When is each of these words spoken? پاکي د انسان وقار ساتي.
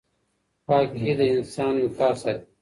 پاکي 0.65 1.11
د 1.19 1.21
انسان 1.35 1.73
وقار 1.83 2.13
ساتي. 2.21 2.43